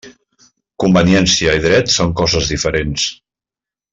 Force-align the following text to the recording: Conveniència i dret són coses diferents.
Conveniència 0.83 1.53
i 1.59 1.63
dret 1.67 1.93
són 1.97 2.15
coses 2.23 2.49
diferents. 2.55 3.07